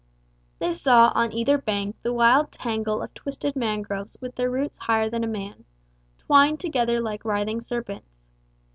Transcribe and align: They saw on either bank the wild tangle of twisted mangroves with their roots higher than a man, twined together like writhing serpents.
They 0.57 0.73
saw 0.73 1.11
on 1.13 1.31
either 1.31 1.59
bank 1.59 1.95
the 2.01 2.11
wild 2.11 2.51
tangle 2.51 3.03
of 3.03 3.13
twisted 3.13 3.55
mangroves 3.55 4.17
with 4.19 4.33
their 4.33 4.49
roots 4.49 4.79
higher 4.79 5.11
than 5.11 5.23
a 5.23 5.27
man, 5.27 5.63
twined 6.17 6.59
together 6.59 6.99
like 6.99 7.23
writhing 7.23 7.61
serpents. 7.61 8.27